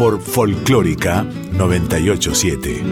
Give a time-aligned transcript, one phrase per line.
[0.00, 2.82] Por Folclórica 987.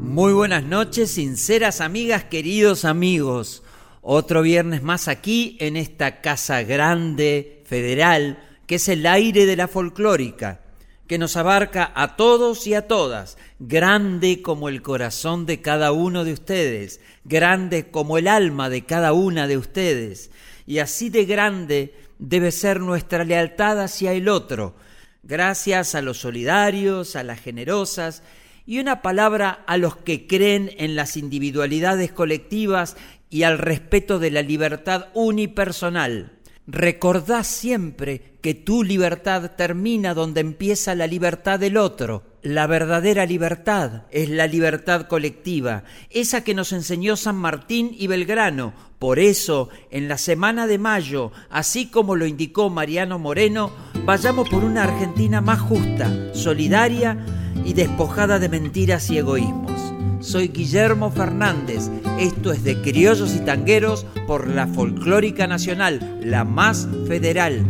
[0.00, 3.62] Muy buenas noches, sinceras amigas, queridos amigos.
[4.00, 9.68] Otro viernes más aquí en esta casa grande, federal, que es el aire de la
[9.68, 10.62] folclórica
[11.06, 16.24] que nos abarca a todos y a todas, grande como el corazón de cada uno
[16.24, 20.30] de ustedes, grande como el alma de cada una de ustedes,
[20.66, 24.74] y así de grande debe ser nuestra lealtad hacia el otro,
[25.22, 28.22] gracias a los solidarios, a las generosas,
[28.66, 32.96] y una palabra a los que creen en las individualidades colectivas
[33.30, 36.37] y al respeto de la libertad unipersonal.
[36.70, 42.24] Recordá siempre que tu libertad termina donde empieza la libertad del otro.
[42.42, 48.74] La verdadera libertad es la libertad colectiva, esa que nos enseñó San Martín y Belgrano.
[48.98, 53.72] Por eso, en la semana de mayo, así como lo indicó Mariano Moreno,
[54.04, 57.16] vayamos por una Argentina más justa, solidaria
[57.64, 59.94] y despojada de mentiras y egoísmos.
[60.20, 61.90] Soy Guillermo Fernández.
[62.18, 67.64] Esto es de Criollos y Tangueros por la Folclórica Nacional, la más federal.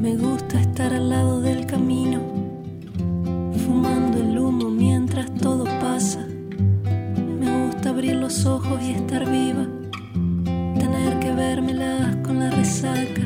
[0.00, 2.20] Me gusta estar al lado del camino,
[3.64, 6.26] fumando el humo mientras todo pasa.
[7.40, 9.66] Me gusta abrir los ojos y estar viva,
[10.44, 13.22] tener que vérmelas con la resaca.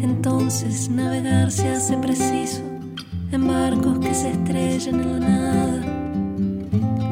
[0.00, 2.73] Entonces navegar se hace preciso
[3.34, 5.80] en barcos que se estrellan en la nada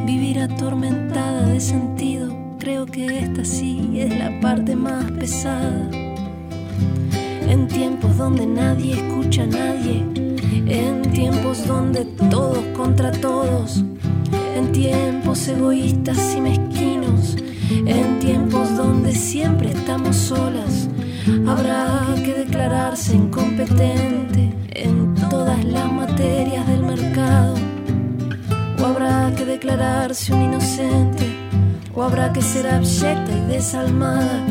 [0.06, 5.88] Vivir atormentada de sentido, creo que esta sí es la parte más pesada.
[7.48, 10.04] En tiempos donde nadie escucha a nadie,
[10.68, 13.84] en tiempos donde todos contra todos,
[14.56, 17.36] en tiempos egoístas y mezquinos,
[17.70, 20.88] en tiempos donde siempre estamos solas,
[21.46, 27.54] habrá que declararse incompetente en todas las materias del mercado
[28.82, 31.26] o habrá que declararse un inocente,
[31.94, 34.44] o habrá que ser abyecta y desalmada.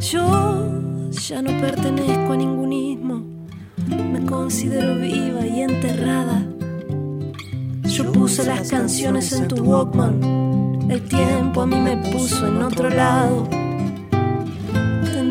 [0.00, 0.68] Yo
[1.10, 3.22] ya no pertenezco a ningún ismo,
[4.12, 6.44] me considero viva y enterrada.
[7.84, 12.90] Yo puse las canciones en tu Walkman, el tiempo a mí me puso en otro
[12.90, 13.48] lado.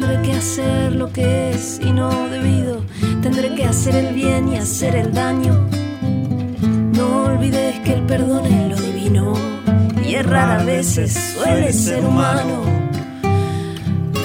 [0.10, 2.82] Tendré que hacer lo que es y no debido,
[3.22, 5.54] tendré que hacer el bien y hacer el daño.
[6.94, 9.36] No olvides que el perdón es lo divino
[10.04, 12.64] y errar a veces suele ser humano.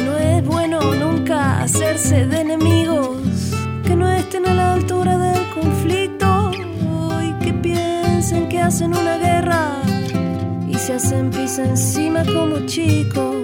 [0.06, 3.18] No es bueno nunca hacerse de enemigos
[3.84, 6.50] que no estén a la altura del conflicto
[7.22, 9.82] y que piensen que hacen una guerra
[10.66, 13.43] y se hacen pis encima como chicos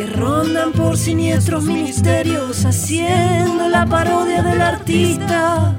[0.00, 5.78] que rondan por siniestros ministerios haciendo la parodia del artista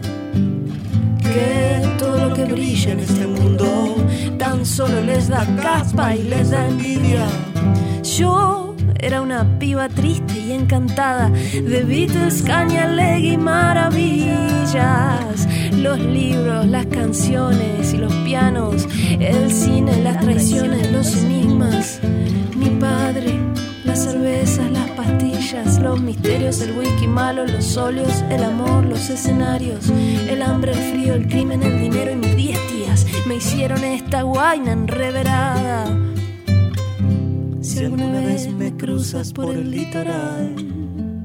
[1.23, 3.95] que todo lo que brilla en este mundo
[4.37, 7.25] tan solo les da caspa y les da envidia.
[8.03, 14.77] Yo era una piba triste y encantada de Beatles, Cañaleg y maravillas.
[15.71, 18.87] Los libros, las canciones y los pianos,
[19.19, 21.99] el cine, las traiciones, los enigmas.
[22.55, 23.39] Mi padre
[23.91, 29.89] las cervezas, las pastillas, los misterios, el wiki malo, los óleos, el amor, los escenarios,
[29.89, 34.21] el hambre, el frío, el crimen, el dinero y mis diez tías me hicieron esta
[34.21, 35.87] guaina enreverada.
[37.59, 40.55] Si alguna vez me cruzas por el litoral,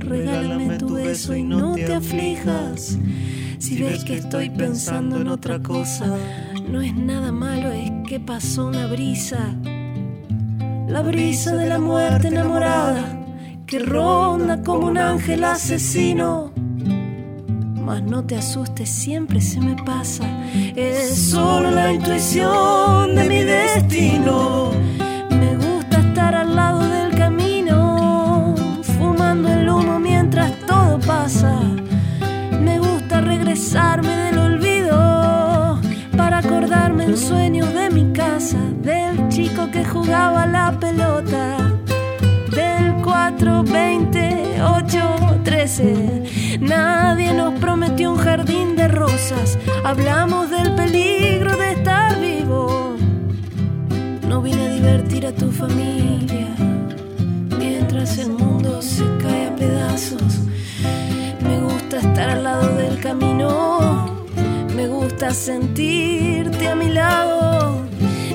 [0.01, 2.99] regálame tu beso y no te aflijas.
[3.59, 6.17] Si ves que estoy pensando en otra cosa,
[6.69, 9.55] no es nada malo, es que pasó una brisa
[10.87, 13.05] la brisa de la muerte enamorada
[13.67, 16.53] que ronda como un ángel asesino.
[16.55, 20.25] Mas no te asustes, siempre se me pasa.
[20.75, 24.71] Es solo la intuición de mi destino.
[37.21, 41.57] Sueños de mi casa, del chico que jugaba la pelota,
[42.51, 46.59] del 4, 20, 8, 13.
[46.61, 52.97] Nadie nos prometió un jardín de rosas hablamos del peligro de estar vivo.
[54.29, 56.49] No vine a divertir a tu familia
[57.59, 60.41] mientras el mundo se cae a pedazos.
[61.41, 63.76] Me gusta estar al lado del camino,
[65.17, 67.87] gusta sentirte a mi lado,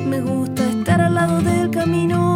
[0.03, 2.30] me gusta estar al lado del camino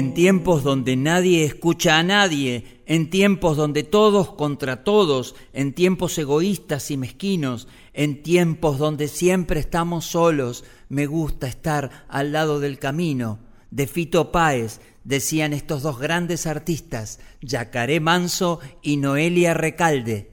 [0.00, 6.16] En tiempos donde nadie escucha a nadie, en tiempos donde todos contra todos, en tiempos
[6.16, 12.78] egoístas y mezquinos, en tiempos donde siempre estamos solos, me gusta estar al lado del
[12.78, 13.40] camino.
[13.70, 20.30] De Fito Páez decían estos dos grandes artistas, Yacaré Manso y Noelia Recalde.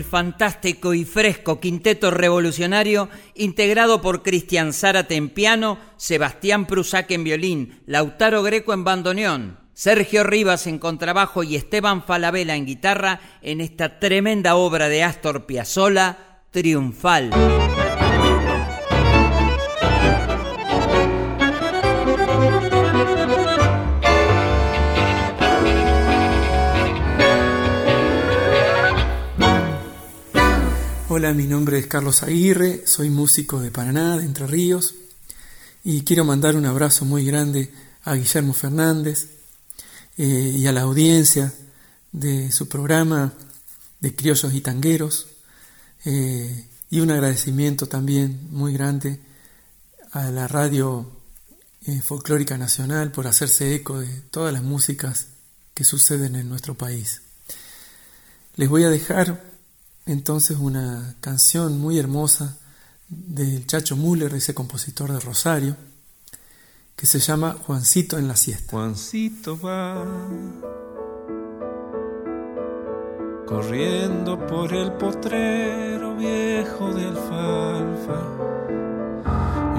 [0.00, 7.82] Fantástico y fresco quinteto revolucionario integrado por Cristian Zárate en piano, Sebastián Prusac en violín,
[7.86, 13.98] Lautaro Greco en bandoneón, Sergio Rivas en contrabajo y Esteban Falabella en guitarra en esta
[13.98, 17.30] tremenda obra de Astor Piazzolla, Triunfal.
[31.14, 34.94] Hola, mi nombre es Carlos Aguirre, soy músico de Paraná, de Entre Ríos,
[35.84, 37.70] y quiero mandar un abrazo muy grande
[38.04, 39.28] a Guillermo Fernández
[40.16, 41.52] eh, y a la audiencia
[42.12, 43.34] de su programa
[44.00, 45.26] de Criollos y Tangueros,
[46.06, 49.20] eh, y un agradecimiento también muy grande
[50.12, 51.12] a la radio
[51.84, 55.26] eh, folclórica nacional por hacerse eco de todas las músicas
[55.74, 57.20] que suceden en nuestro país.
[58.56, 59.51] Les voy a dejar
[60.06, 62.56] entonces una canción muy hermosa
[63.08, 65.76] del Chacho Müller, ese compositor de Rosario,
[66.96, 68.70] que se llama Juancito en la siesta.
[68.70, 70.04] Juancito va
[73.46, 78.22] corriendo por el potrero viejo de alfalfa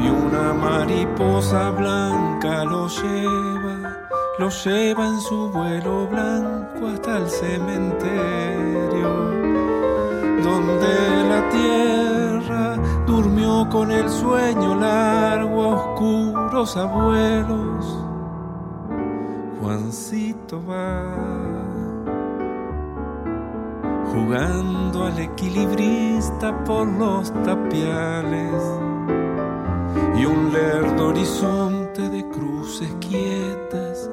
[0.03, 8.73] y una mariposa blanca lo lleva, lo lleva en su vuelo blanco hasta el cementerio
[10.53, 17.99] donde la tierra durmió con el sueño largo oscuros abuelos.
[19.59, 21.15] Juancito va
[24.13, 28.53] jugando al equilibrista por los tapiales
[30.19, 34.11] y un lerdo horizonte de cruces quietas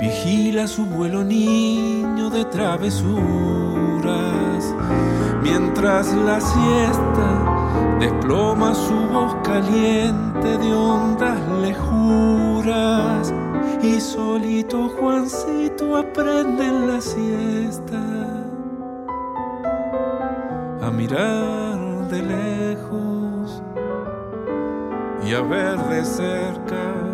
[0.00, 2.44] vigila su vuelo niño de
[5.42, 13.32] mientras la siesta desploma su voz caliente de ondas lejuras,
[13.82, 18.00] y solito Juancito aprende en la siesta
[20.82, 21.78] a mirar
[22.08, 23.62] de lejos
[25.26, 27.09] y a ver de cerca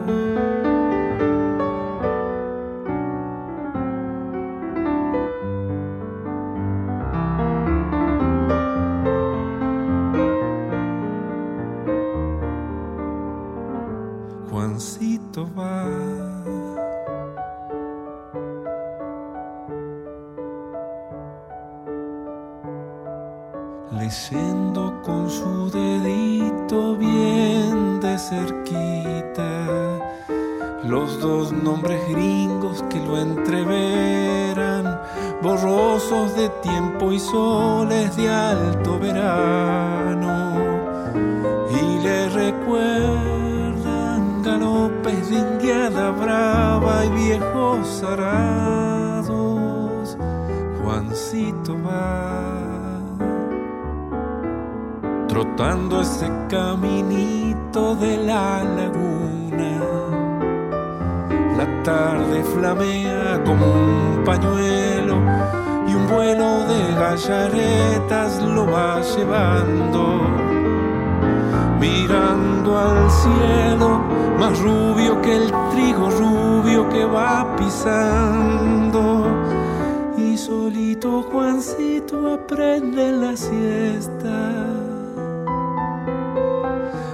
[71.81, 74.01] mirando al cielo,
[74.39, 79.27] más rubio que el trigo rubio que va pisando.
[80.17, 84.37] Y solito Juancito aprende la siesta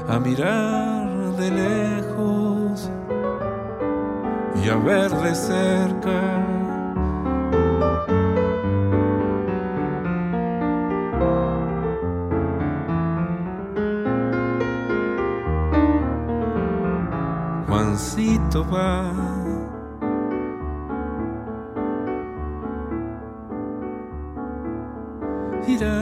[0.08, 2.90] a mirar de lejos
[4.62, 6.61] y a ver de cerca
[18.52, 19.12] Juancito va.
[25.66, 26.01] Irá.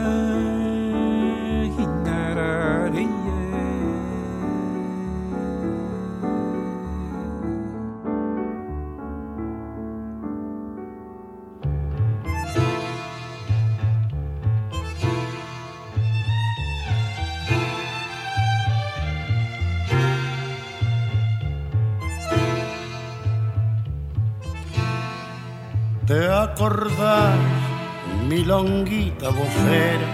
[28.63, 30.07] longuita vocera,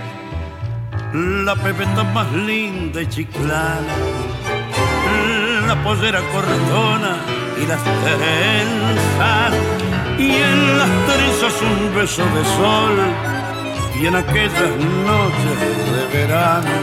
[1.45, 3.95] la pepeta más linda y chiclana,
[5.67, 7.13] la pollera cortona
[7.61, 9.53] y las trenzas,
[10.17, 12.95] y en las trenzas un beso de sol,
[13.99, 14.73] y en aquellas
[15.09, 15.57] noches
[15.93, 16.75] de verano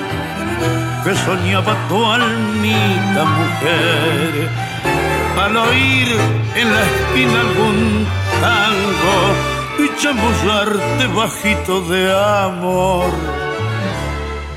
[1.02, 4.50] que soñaba tu almita mujer
[5.38, 6.08] al oír
[6.56, 8.06] en la esquina algún
[8.40, 13.10] tango y chamullarte bajito de amor.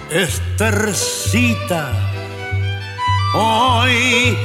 [0.10, 1.92] Estercita,
[3.34, 4.38] hoy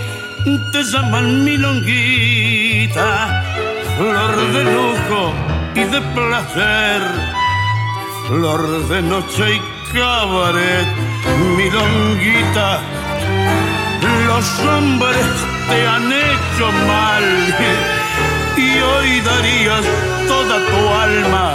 [0.73, 3.45] te llaman milonguita,
[3.97, 5.33] flor de lujo
[5.75, 7.03] y de placer,
[8.29, 9.61] flor de noche y
[9.93, 10.89] cabaret,
[11.57, 12.81] milonguita.
[14.27, 15.27] Los hombres
[15.69, 17.25] te han hecho mal
[18.57, 21.47] y hoy darías toda tu alma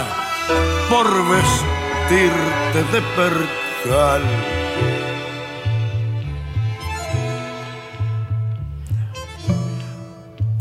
[0.90, 4.22] por vestirte de percal.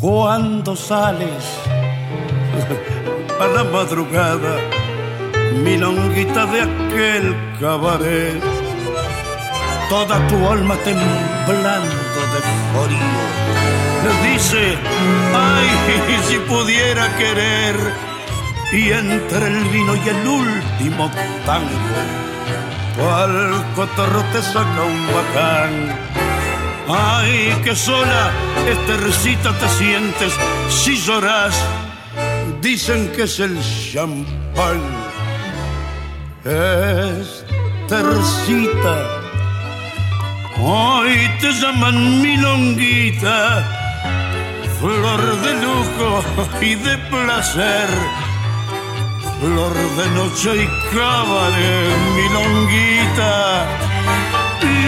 [0.01, 1.43] Cuando sales
[3.43, 4.53] a la madrugada,
[5.63, 7.25] mi longuita de aquel
[7.59, 8.41] cabaret,
[9.89, 12.39] toda tu alma temblando de
[12.71, 13.66] frío,
[14.23, 14.77] dice,
[15.35, 15.69] ay,
[16.27, 17.75] si pudiera querer,
[18.71, 21.11] y entre el vino y el último
[21.45, 26.17] tango, al cotorro te saca un bacán.
[26.89, 28.31] Ay, que sola,
[28.65, 30.33] Estercita, te sientes
[30.69, 31.55] si lloras.
[32.61, 33.59] Dicen que es el
[33.91, 34.81] champán.
[37.87, 38.95] Estercita,
[40.61, 43.76] hoy te llaman milonguita,
[44.79, 46.23] flor de lujo
[46.61, 47.89] y de placer.
[49.39, 53.65] Flor de noche y cabaret, milonguita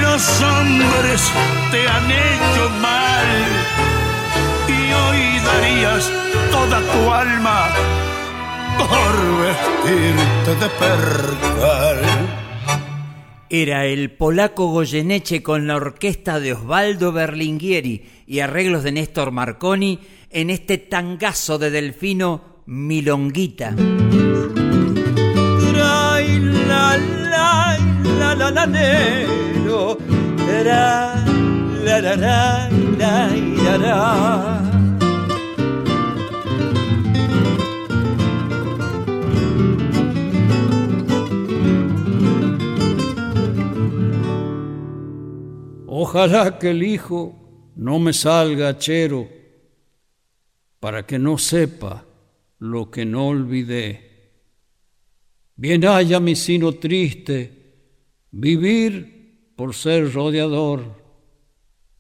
[0.02, 1.22] los hombres
[1.72, 3.28] te han hecho mal
[4.68, 6.12] y hoy darías
[6.52, 7.70] toda tu alma
[8.78, 12.39] por vestirte de percal.
[13.52, 20.00] Era el polaco Goyeneche con la orquesta de Osvaldo Berlinghieri y arreglos de Néstor Marconi
[20.30, 23.76] en este tangazo de Delfino Milonguita.
[46.02, 49.28] Ojalá que el hijo no me salga chero
[50.80, 52.06] para que no sepa
[52.60, 53.90] lo que no olvidé.
[55.58, 57.38] Bien haya mi sino triste
[58.32, 60.80] vivir por ser rodeador,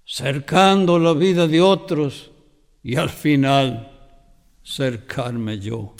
[0.05, 2.31] cercando la vida de otros
[2.81, 3.67] y al final
[4.63, 5.95] cercarme yo.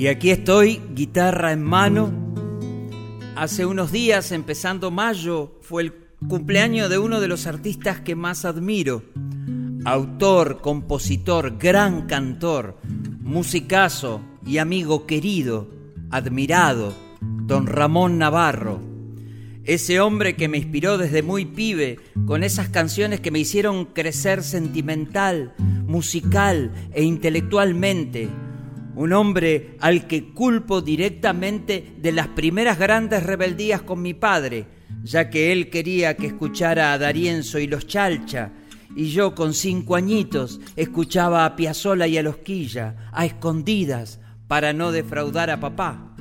[0.00, 2.10] Y aquí estoy, guitarra en mano.
[3.36, 5.94] Hace unos días, empezando mayo, fue el
[6.26, 9.02] cumpleaños de uno de los artistas que más admiro.
[9.84, 12.78] Autor, compositor, gran cantor,
[13.20, 15.68] musicazo y amigo querido,
[16.10, 18.89] admirado, don Ramón Navarro.
[19.64, 24.42] Ese hombre que me inspiró desde muy pibe con esas canciones que me hicieron crecer
[24.42, 25.54] sentimental,
[25.86, 28.28] musical e intelectualmente
[29.00, 34.66] un hombre al que culpo directamente de las primeras grandes rebeldías con mi padre,
[35.02, 38.52] ya que él quería que escuchara a Darienzo y los Chalcha,
[38.94, 44.72] y yo con cinco añitos escuchaba a Piazzolla y a los Quilla, a escondidas, para
[44.72, 46.14] no defraudar a papá.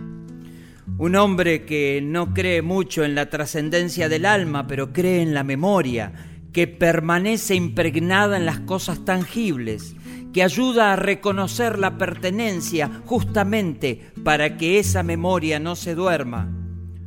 [0.97, 5.43] Un hombre que no cree mucho en la trascendencia del alma, pero cree en la
[5.43, 6.11] memoria,
[6.51, 9.95] que permanece impregnada en las cosas tangibles,
[10.33, 16.51] que ayuda a reconocer la pertenencia justamente para que esa memoria no se duerma.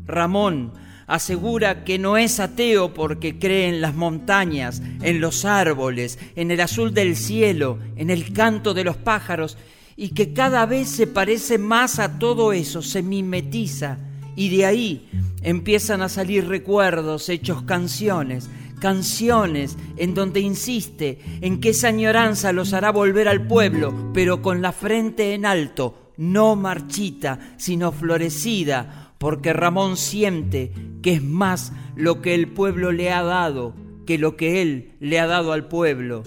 [0.07, 0.73] Ramón
[1.07, 6.61] asegura que no es ateo porque cree en las montañas, en los árboles, en el
[6.61, 9.59] azul del cielo, en el canto de los pájaros,
[9.97, 13.99] y que cada vez se parece más a todo eso, se mimetiza,
[14.35, 15.09] y de ahí
[15.43, 18.49] empiezan a salir recuerdos, hechos canciones,
[18.81, 24.63] canciones en donde insiste en que esa añoranza los hará volver al pueblo, pero con
[24.63, 32.21] la frente en alto, no marchita, sino florecida, porque Ramón siente que es más lo
[32.23, 33.75] que el pueblo le ha dado
[34.07, 36.23] que lo que él le ha dado al pueblo.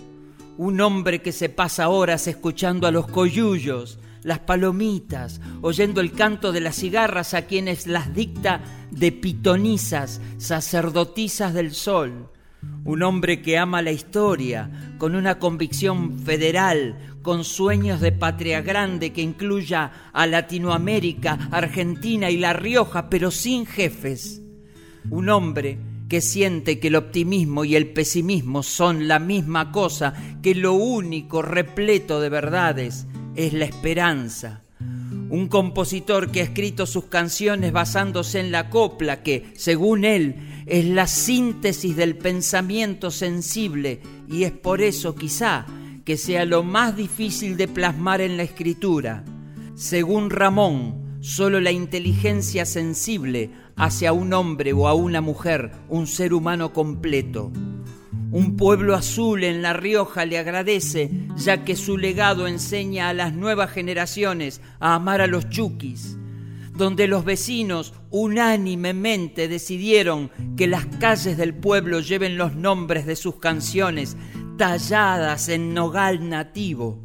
[0.58, 6.54] Un hombre que se pasa horas escuchando a los coyullos, las palomitas, oyendo el canto
[6.54, 12.32] de las cigarras a quienes las dicta de pitonizas, sacerdotisas del sol.
[12.86, 19.12] Un hombre que ama la historia, con una convicción federal, con sueños de patria grande
[19.12, 24.42] que incluya a Latinoamérica, Argentina y La Rioja, pero sin jefes.
[25.10, 30.56] Un hombre que siente que el optimismo y el pesimismo son la misma cosa, que
[30.56, 34.62] lo único repleto de verdades es la esperanza.
[35.30, 40.86] Un compositor que ha escrito sus canciones basándose en la copla, que, según él, es
[40.86, 45.66] la síntesis del pensamiento sensible y es por eso quizá
[46.06, 49.26] que sea lo más difícil de plasmar en la escritura.
[49.74, 56.08] Según Ramón, solo la inteligencia sensible hace a un hombre o a una mujer un
[56.08, 57.52] ser humano completo.
[58.32, 63.34] Un pueblo azul en La Rioja le agradece, ya que su legado enseña a las
[63.34, 66.18] nuevas generaciones a amar a los chuquis,
[66.74, 73.38] donde los vecinos unánimemente decidieron que las calles del pueblo lleven los nombres de sus
[73.38, 74.18] canciones,
[74.58, 77.02] talladas en nogal nativo.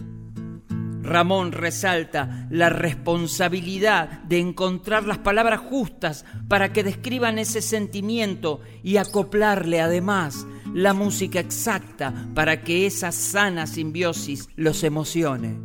[1.02, 8.98] Ramón resalta la responsabilidad de encontrar las palabras justas para que describan ese sentimiento y
[8.98, 15.58] acoplarle además la música exacta para que esa sana simbiosis los emocione.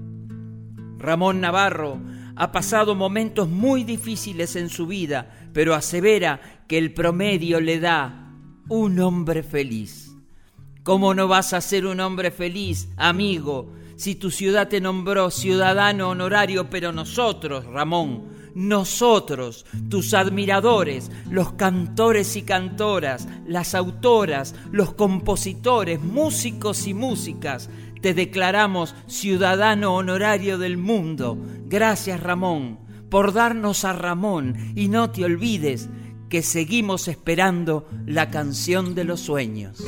[0.98, 2.00] Ramón Navarro
[2.36, 8.34] ha pasado momentos muy difíciles en su vida, pero asevera que el promedio le da
[8.68, 10.12] un hombre feliz.
[10.84, 16.10] ¿Cómo no vas a ser un hombre feliz, amigo, si tu ciudad te nombró ciudadano
[16.10, 18.24] honorario, pero nosotros, Ramón,
[18.56, 27.70] nosotros, tus admiradores, los cantores y cantoras, las autoras, los compositores, músicos y músicas,
[28.02, 31.38] te declaramos ciudadano honorario del mundo.
[31.66, 32.80] Gracias, Ramón,
[33.10, 35.90] por darnos a Ramón y no te olvides
[36.30, 39.84] que seguimos esperando la canción de los sueños.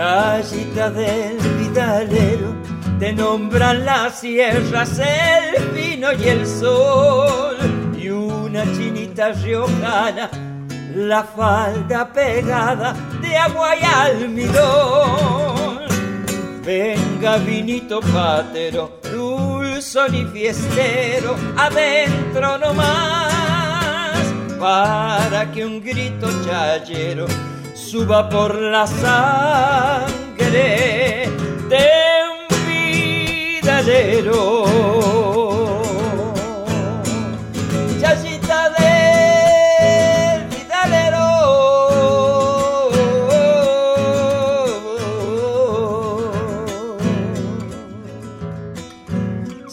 [0.00, 2.54] Chayita del vidalero,
[2.98, 7.58] te nombran las sierras, el vino y el sol,
[7.94, 10.30] y una chinita riojana,
[10.96, 15.80] la falda pegada de agua y almidón.
[16.64, 24.16] Venga vinito patero, dulzón y fiestero, adentro nomás,
[24.58, 27.26] para que un grito chayero
[27.90, 30.48] suba por la sangre
[31.68, 31.90] de.
[38.00, 41.30] Chachita del vidalero.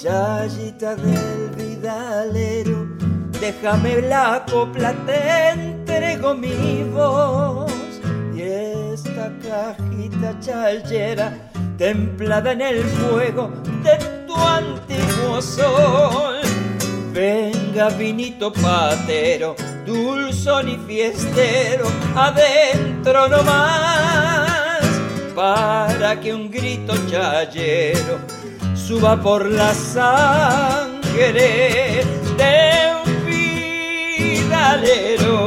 [0.01, 2.87] Chachita del vidalero,
[3.39, 7.66] déjame la copla, te entrego mi voz
[9.57, 11.27] cajita chayera
[11.77, 13.51] templada en el fuego
[13.83, 16.37] de tu antiguo sol.
[17.11, 24.81] Venga vinito patero, dulzón y fiestero, adentro no más,
[25.35, 28.19] para que un grito chayero
[28.75, 31.39] suba por la sangre
[32.37, 33.11] de un
[34.35, 35.46] vidalero.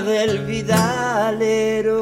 [0.00, 1.94] Del vidalero.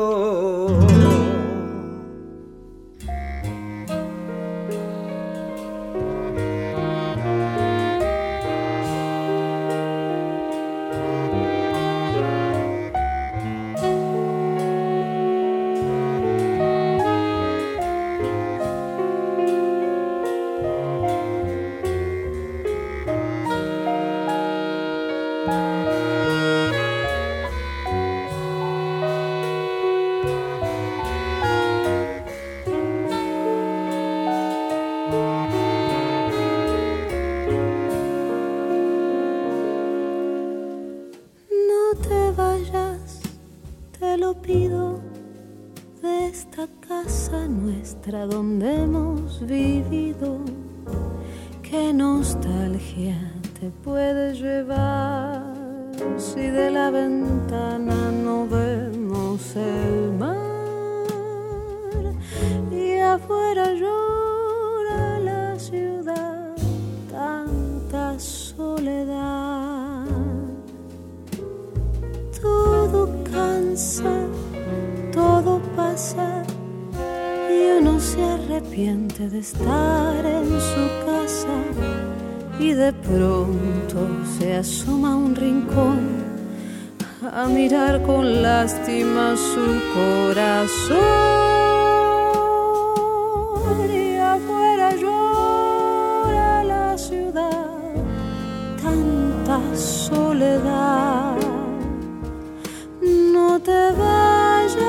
[103.03, 104.83] No te vayas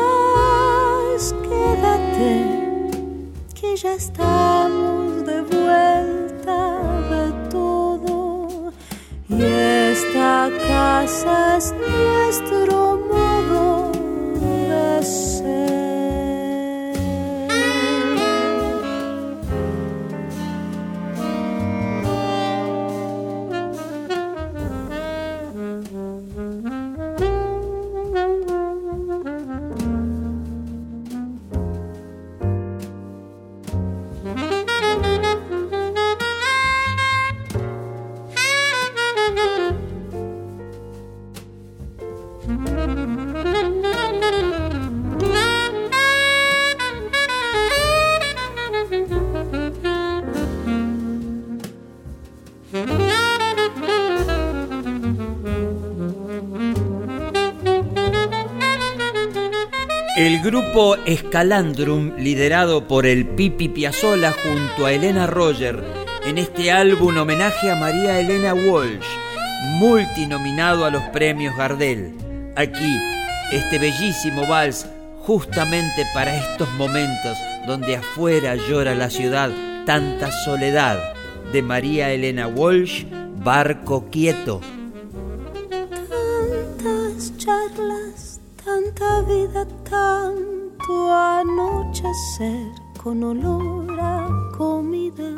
[1.43, 2.31] quédate
[3.53, 6.59] que ya estamos de vuelta
[7.11, 8.71] de todo.
[9.29, 12.62] Y esta casa es nuestro
[60.53, 65.83] grupo Escalandrum, liderado por el Pipi Piazzolla junto a Elena Roger,
[66.27, 69.03] en este álbum homenaje a María Elena Walsh,
[69.79, 72.13] multinominado a los premios Gardel.
[72.55, 72.99] Aquí,
[73.51, 74.85] este bellísimo vals,
[75.21, 77.35] justamente para estos momentos
[77.65, 79.49] donde afuera llora la ciudad,
[79.87, 80.99] tanta soledad,
[81.51, 83.05] de María Elena Walsh,
[83.43, 84.61] Barco Quieto.
[86.83, 88.22] tantas charlas,
[88.73, 95.31] tanta vida, tanto anochecer con olor a comida.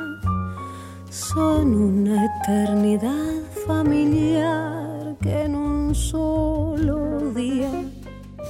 [1.10, 7.74] Son una eternidad familiar que en un solo día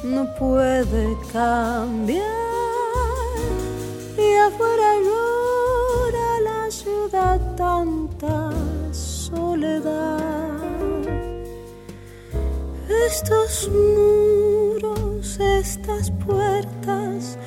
[0.04, 2.46] no puede cambiar.
[4.18, 8.52] Y afuera llora la ciudad tanta
[8.92, 10.26] soledad.
[13.08, 14.35] Estos muros,
[15.60, 17.38] estas puertas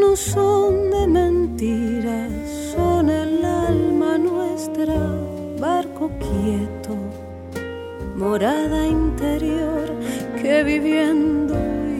[0.00, 2.32] no son de mentiras,
[2.74, 4.94] son el alma nuestra,
[5.58, 6.96] barco quieto,
[8.16, 9.94] morada interior
[10.40, 11.54] que viviendo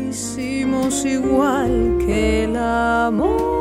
[0.09, 3.60] hicimos igual que el amor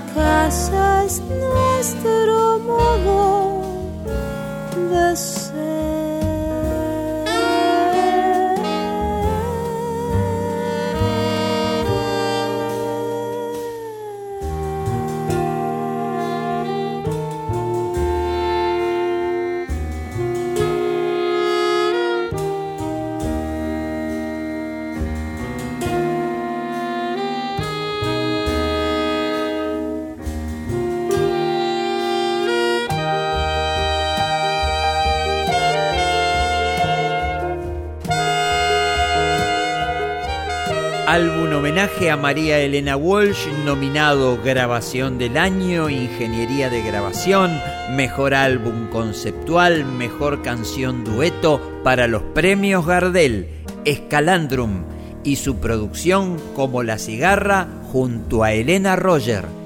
[0.00, 1.20] casa es
[41.84, 50.40] a María Elena Walsh, nominado Grabación del Año, Ingeniería de Grabación, Mejor Álbum Conceptual, Mejor
[50.40, 53.48] Canción Dueto para los Premios Gardel,
[53.84, 54.84] Escalandrum
[55.24, 59.63] y su producción como La Cigarra junto a Elena Roger.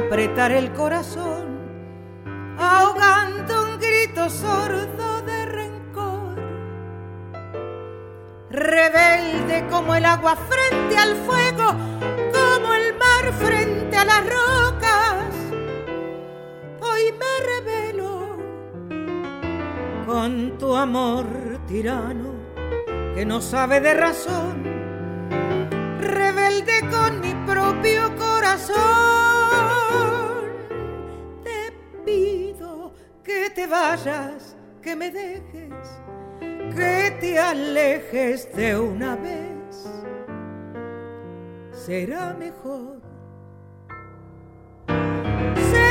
[0.00, 1.58] Apretar el corazón,
[2.58, 6.36] ahogando un grito sordo de rencor.
[8.50, 11.66] Rebelde como el agua frente al fuego,
[12.32, 15.34] como el mar frente a las rocas,
[16.80, 18.38] hoy me revelo
[20.06, 21.26] con tu amor
[21.68, 22.32] tirano
[23.14, 24.64] que no sabe de razón,
[26.00, 28.99] rebelde con mi propio corazón
[33.70, 36.02] vayas, que me dejes,
[36.74, 39.88] que te alejes de una vez.
[41.72, 43.00] Será mejor.
[45.70, 45.90] Sé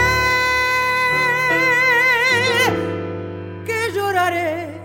[3.65, 4.81] que lloraré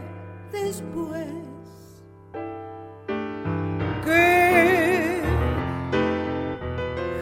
[0.53, 1.27] después.
[4.05, 5.21] Que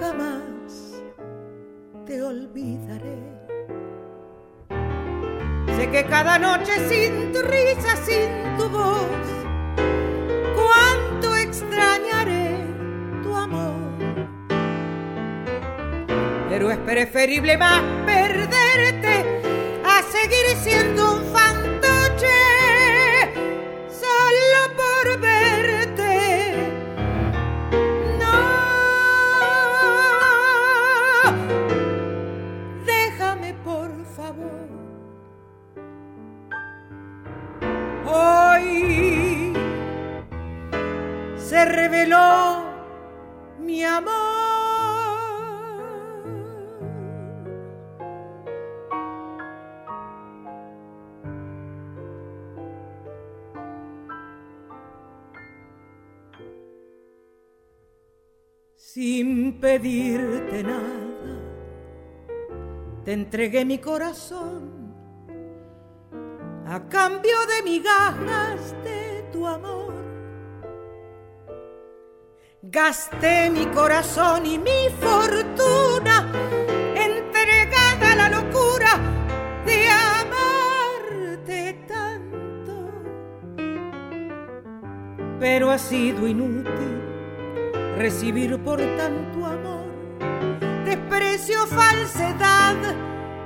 [0.01, 1.03] jamás
[2.07, 3.42] te olvidaré
[5.91, 9.07] que cada noche sin tu risa, sin tu voz,
[10.55, 12.57] cuánto extrañaré
[13.23, 13.75] tu amor.
[16.49, 19.41] Pero es preferible más perderte
[19.85, 21.52] a seguir siendo un fantoche
[41.93, 42.65] reveló
[43.59, 44.13] mi amor.
[58.75, 60.83] Sin pedirte nada,
[63.05, 64.95] te entregué mi corazón
[66.67, 69.92] a cambio de migajas de tu amor.
[72.63, 76.31] Gasté mi corazón y mi fortuna
[76.95, 79.01] entregada a la locura
[79.67, 82.89] de amarte tanto.
[85.41, 87.03] Pero ha sido inútil
[87.99, 89.83] recibir por tanto amor
[90.85, 92.77] desprecio, falsedad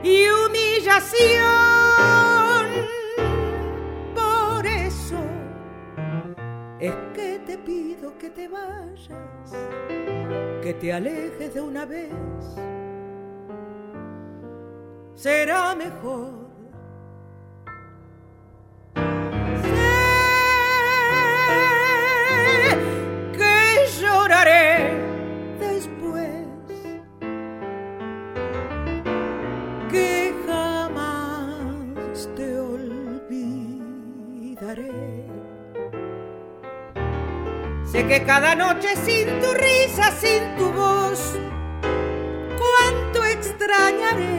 [0.02, 1.96] y humillación.
[6.79, 9.52] es que te pido que te vayas,
[10.62, 12.12] que te alejes de una vez.
[15.14, 16.45] Será mejor.
[38.09, 41.37] Que cada noche sin tu risa, sin tu voz,
[42.57, 44.38] cuánto extrañaré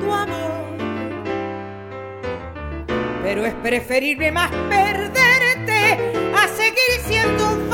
[0.00, 0.76] tu amor.
[3.22, 7.70] Pero es preferible más perderte a seguir siendo un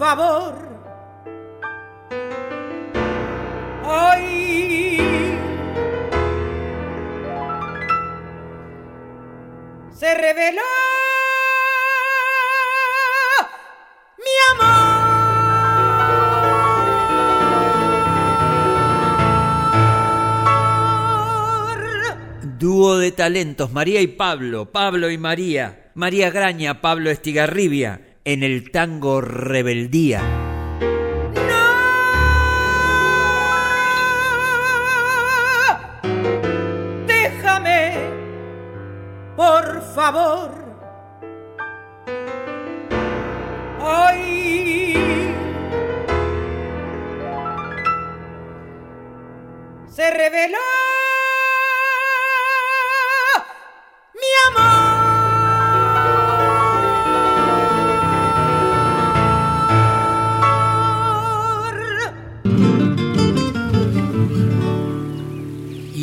[0.00, 0.54] favor.
[9.92, 10.62] Se reveló
[14.16, 15.10] mi amor.
[22.58, 28.70] Dúo de talentos, María y Pablo, Pablo y María, María Graña, Pablo Estigarribia en el
[28.70, 30.20] tango Rebeldía.
[31.34, 31.66] No,
[37.08, 37.96] déjame,
[39.34, 40.50] por favor.
[43.80, 44.94] Hoy
[49.88, 50.89] se reveló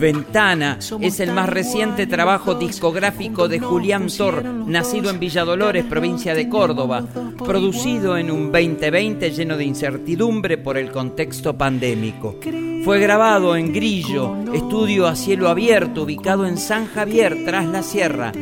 [0.00, 6.34] Ventana es el más reciente trabajo discográfico de Julián Thor, nacido en Villa Dolores, provincia
[6.34, 7.04] de Córdoba,
[7.44, 12.36] producido en un 2020 lleno de incertidumbre por el contexto pandémico.
[12.82, 18.32] Fue grabado en Grillo, estudio a cielo abierto ubicado en San Javier, tras la sierra.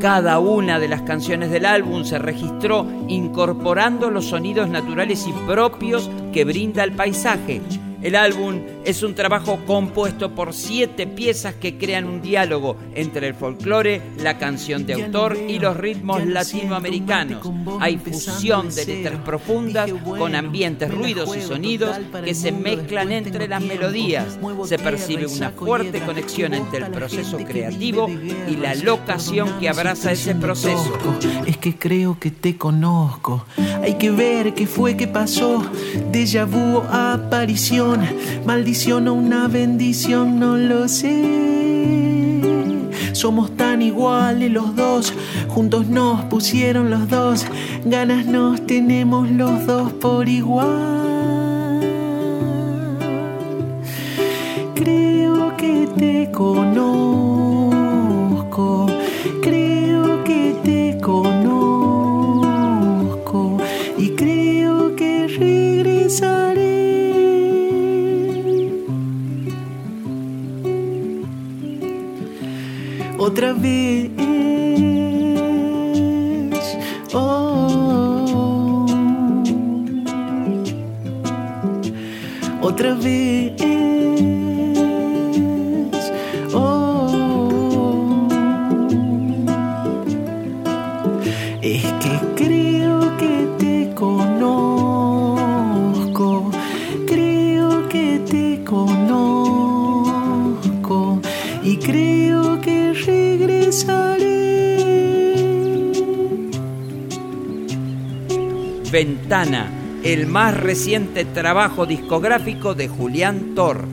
[0.00, 6.10] Cada una de las canciones del álbum se registró incorporando los sonidos naturales y propios
[6.32, 7.62] que brinda el paisaje
[8.04, 13.34] el álbum es un trabajo compuesto por siete piezas que crean un diálogo entre el
[13.34, 17.48] folclore, la canción de autor y los ritmos latinoamericanos.
[17.80, 23.62] Hay fusión de letras profundas con ambientes, ruidos y sonidos que se mezclan entre las
[23.62, 24.38] melodías.
[24.66, 30.34] Se percibe una fuerte conexión entre el proceso creativo y la locación que abraza ese
[30.34, 30.92] proceso.
[31.46, 33.46] Es que creo que te conozco.
[33.82, 35.64] Hay que ver qué fue que pasó.
[36.12, 38.00] Déjà vu aparición
[38.44, 41.22] maldición o una bendición, no lo sé.
[43.12, 45.12] Somos tan iguales los dos,
[45.46, 47.46] juntos nos pusieron los dos,
[47.84, 51.80] ganas nos tenemos los dos por igual.
[54.74, 56.96] Creo que te conozco,
[59.40, 61.96] creo que te conozco
[63.96, 66.63] y creo que regresaré.
[73.24, 74.10] Otra vez.
[77.14, 78.86] Oh,
[82.60, 83.53] otra vez.
[108.94, 109.72] Ventana,
[110.04, 113.88] el más reciente trabajo discográfico de Julián Thor.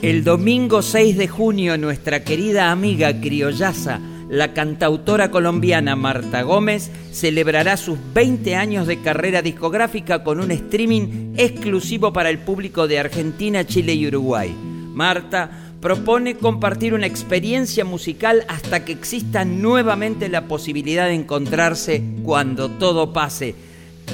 [0.00, 3.98] El domingo 6 de junio nuestra querida amiga criollaza
[4.34, 11.34] la cantautora colombiana Marta Gómez celebrará sus 20 años de carrera discográfica con un streaming
[11.36, 14.52] exclusivo para el público de Argentina, Chile y Uruguay.
[14.92, 22.70] Marta propone compartir una experiencia musical hasta que exista nuevamente la posibilidad de encontrarse cuando
[22.70, 23.54] todo pase.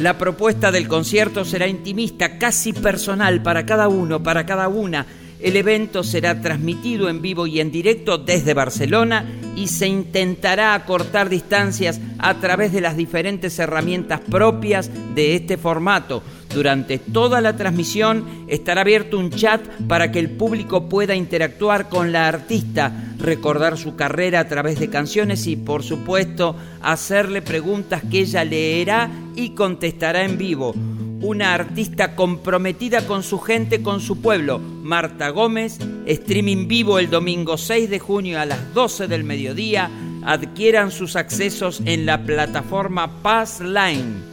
[0.03, 5.07] La propuesta del concierto será intimista, casi personal para cada uno, para cada una
[5.43, 9.25] el evento será transmitido en vivo y en directo desde Barcelona
[9.57, 16.23] y se intentará acortar distancias a través de las diferentes herramientas propias de este formato.
[16.55, 22.13] Durante toda la transmisión estará abierto un chat para que el público pueda interactuar con
[22.13, 28.21] la artista, recordar su carrera a través de canciones y por supuesto hacerle preguntas que
[28.21, 30.75] ella leerá y contestará en vivo
[31.21, 37.59] una artista comprometida con su gente, con su pueblo, Marta Gómez, streaming vivo el domingo
[37.59, 39.91] 6 de junio a las 12 del mediodía,
[40.25, 44.31] adquieran sus accesos en la plataforma Paz Line.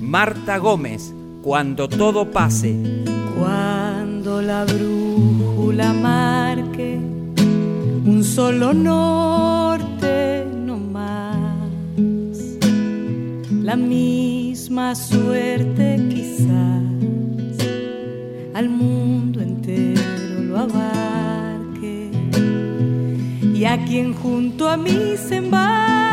[0.00, 1.12] Marta Gómez,
[1.42, 2.76] cuando todo pase.
[3.38, 6.98] Cuando la brújula marque
[8.06, 11.35] un solo norte no más,
[13.66, 16.84] la misma suerte quizás
[18.54, 20.00] al mundo entero
[20.38, 22.12] lo abarque.
[23.42, 26.05] Y a quien junto a mí se embarque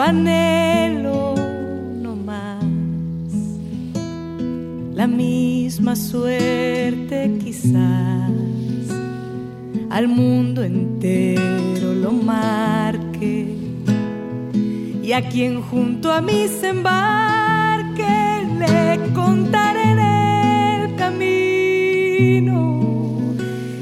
[0.00, 1.34] anhelo
[2.02, 2.64] no más.
[4.94, 8.30] La misma suerte quizás
[9.90, 13.54] al mundo entero lo marque
[15.02, 17.46] y a quien junto a mí se embarque
[18.58, 22.58] le contaré en el camino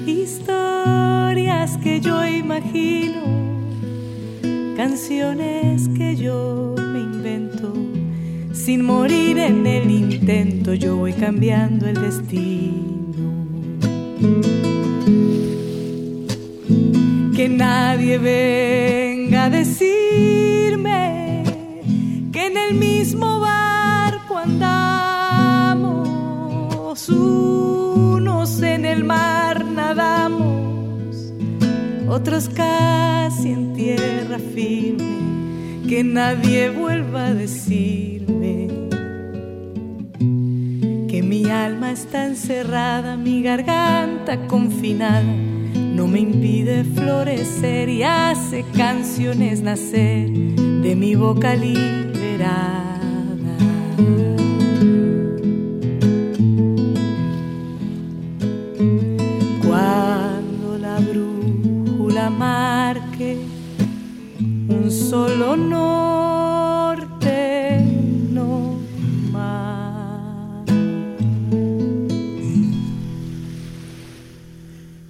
[0.06, 3.22] historias que yo imagino,
[4.76, 7.72] canciones yo me invento.
[8.52, 12.84] Sin morir en el intento, yo voy cambiando el destino.
[17.34, 21.42] Que nadie venga a decirme
[22.32, 26.08] que en el mismo barco andamos,
[27.08, 31.32] unos en el mar nadamos,
[32.08, 35.13] otros casi en tierra firme,
[35.88, 38.68] que nadie vuelva a decirme
[41.08, 45.22] que mi alma está encerrada, mi garganta confinada
[45.94, 52.94] no me impide florecer y hace canciones nacer de mi boca liberada.
[65.56, 66.94] No
[69.30, 70.64] más.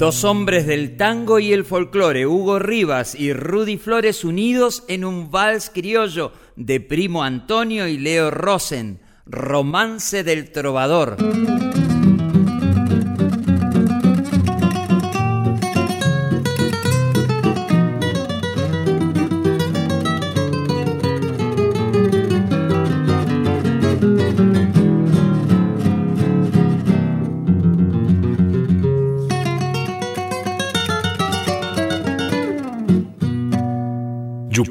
[0.04, 5.30] Dos hombres del tango y el folclore, Hugo Rivas y Rudy Flores unidos en un
[5.30, 11.16] vals criollo de Primo Antonio y Leo Rosen, Romance del Trovador.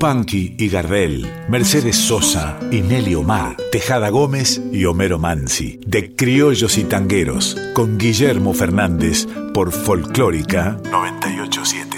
[0.04, 6.78] Yupanqui y Gardel, Mercedes Sosa y Nelly Omar, Tejada Gómez y Homero Mansi, de Criollos
[6.78, 11.93] y Tangueros, con Guillermo Fernández por Folclórica 987.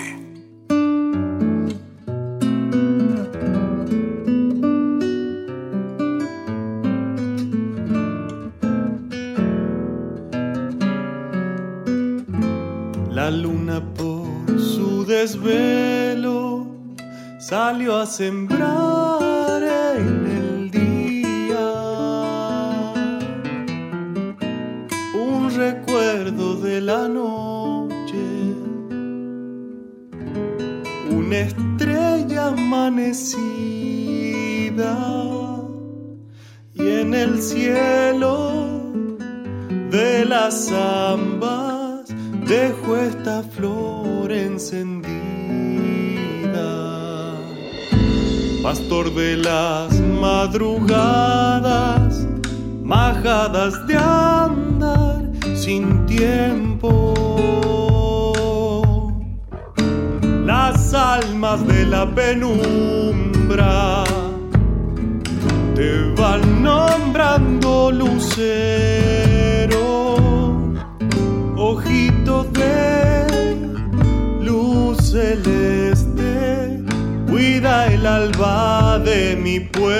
[25.96, 28.18] De la noche,
[31.10, 33.24] una estrella amanecida
[36.74, 38.52] y en el cielo
[39.90, 42.14] de las zambas
[42.46, 45.14] dejó esta flor encendida.
[48.62, 52.28] Pastor de las madrugadas,
[52.84, 55.15] majadas de andar
[55.66, 56.94] sin tiempo.
[60.46, 64.04] Las almas de la penumbra
[65.74, 65.90] te
[66.20, 68.68] van nombrando lucero,
[71.58, 73.58] ojitos de
[74.42, 76.84] luz celeste,
[77.28, 79.96] cuida el alba de mi pueblo,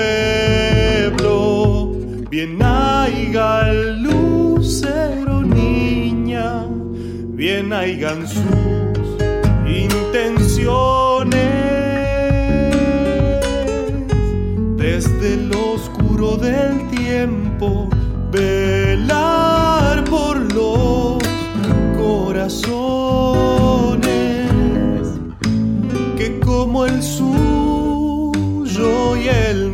[2.30, 4.06] bien haiga el
[7.36, 8.42] bien haigan sus
[9.68, 11.36] intenciones.
[14.76, 17.90] Desde el oscuro del tiempo,
[18.32, 21.18] velar por los
[21.98, 22.56] corazones.
[26.16, 28.36] Que como el suyo
[29.16, 29.65] y el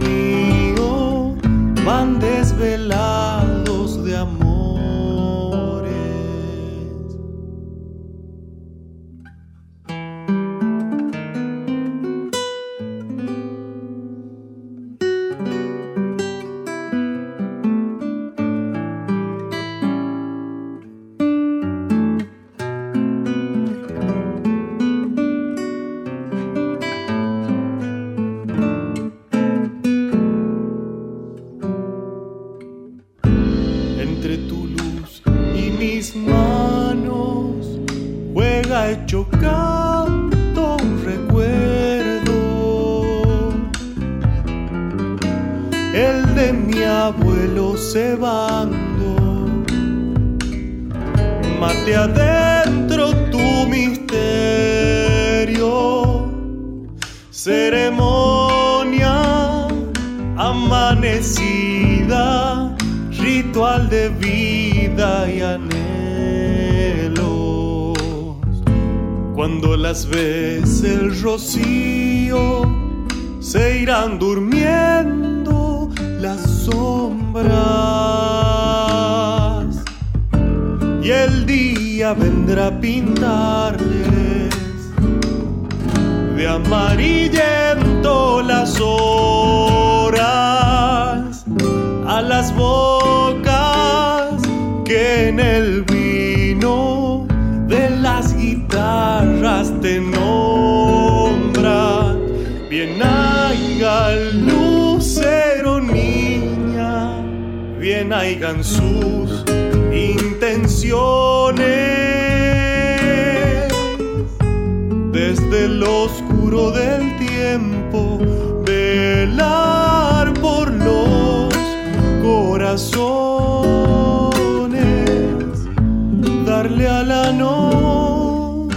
[126.64, 128.76] a la noche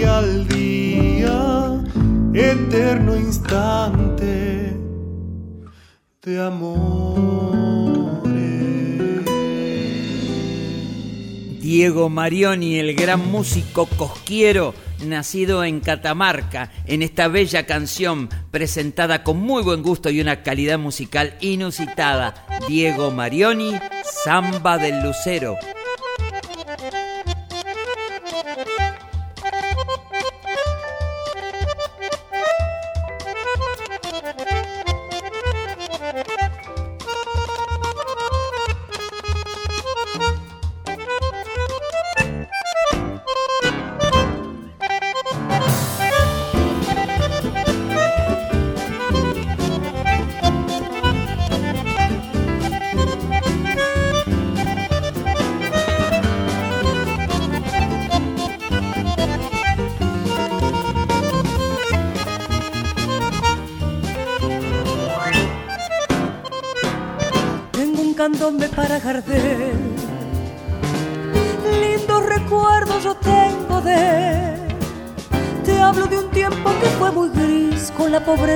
[0.00, 1.82] y al día
[2.32, 4.78] eterno instante
[6.22, 8.22] de amor.
[11.60, 14.72] Diego Marioni, el gran músico cosquiero,
[15.04, 20.78] nacido en Catamarca, en esta bella canción presentada con muy buen gusto y una calidad
[20.78, 22.46] musical inusitada.
[22.68, 23.72] Diego Marioni,
[24.04, 25.56] Samba del Lucero.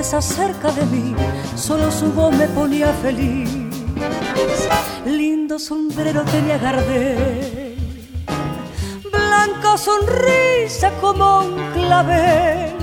[0.08, 1.14] La pobreza cerca de mí,
[1.54, 3.50] solo su voz me ponía feliz.
[5.04, 7.76] Lindo sombrero tenía Gardel,
[9.12, 12.74] blanca sonrisa como un clavel.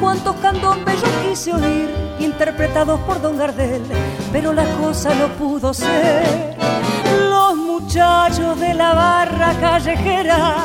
[0.00, 3.82] Cuántos candombes yo quise oír, interpretados por Don Gardel
[4.32, 6.56] pero la cosa no pudo ser.
[7.28, 10.56] Los muchachos de la barra callejera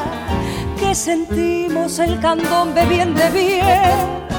[0.80, 4.33] que sentimos el candombe bien de bien.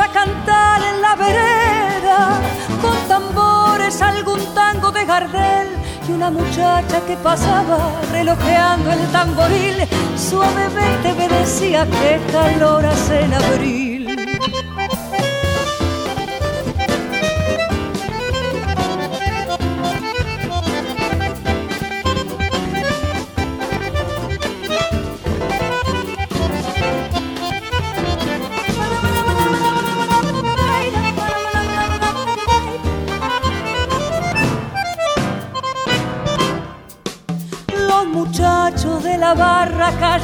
[0.00, 2.40] A cantar en la vereda
[2.80, 5.68] con tambores algún tango de Gardel
[6.08, 9.74] y una muchacha que pasaba relojeando el tamboril
[10.16, 13.87] suavemente me decía que calor hace en abril.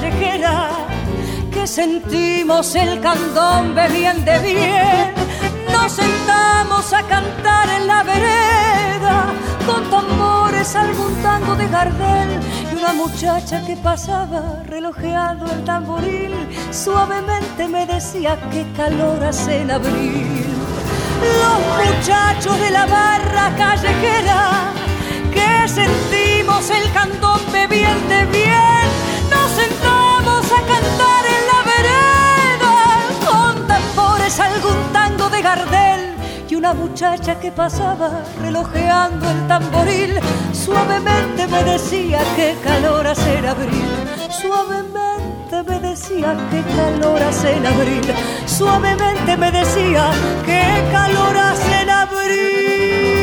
[0.04, 0.70] Callejera
[1.52, 5.14] que sentimos el candombe bien de bien.
[5.72, 9.32] Nos sentamos a cantar en la vereda
[9.66, 12.40] con tambores algún tango de Gardel
[12.72, 16.32] y una muchacha que pasaba relojeando el tamboril
[16.70, 20.44] suavemente me decía qué calor hace en abril.
[21.40, 24.72] Los muchachos de la barra callejera
[25.32, 28.63] que sentimos el candombe bien de bien
[36.48, 40.18] Y una muchacha que pasaba relojeando el tamboril.
[40.52, 43.84] Suavemente me decía que calor hace en abril.
[44.30, 48.14] Suavemente me decía que calor hace en abril.
[48.46, 50.10] Suavemente me decía
[50.46, 53.13] que calor hace en abril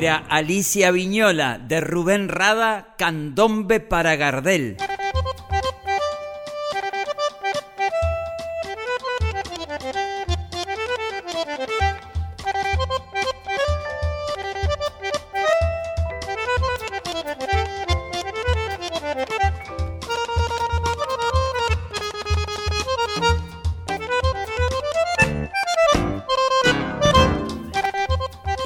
[0.00, 4.78] era Alicia Viñola de Rubén Rada, Candombe para Gardel.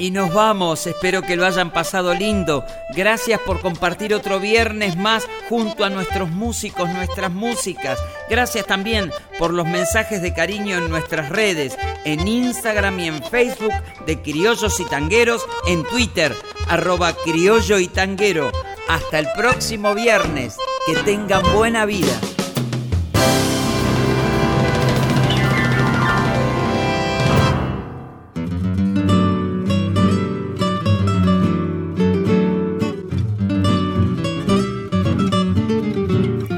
[0.05, 2.63] Y nos vamos, espero que lo hayan pasado lindo.
[2.95, 7.97] Gracias por compartir otro viernes más junto a nuestros músicos, nuestras músicas.
[8.29, 13.73] Gracias también por los mensajes de cariño en nuestras redes, en Instagram y en Facebook
[14.05, 16.35] de Criollos y Tangueros, en Twitter,
[16.69, 18.51] arroba criollo y tanguero.
[18.87, 22.15] Hasta el próximo viernes, que tengan buena vida.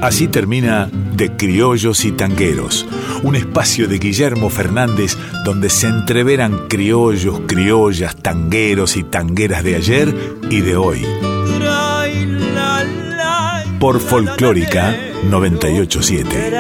[0.01, 2.85] Así termina De Criollos y Tangueros,
[3.23, 10.15] un espacio de Guillermo Fernández donde se entreveran criollos, criollas, tangueros y tangueras de ayer
[10.49, 11.05] y de hoy.
[13.79, 14.95] Por Folclórica
[15.29, 16.51] 987.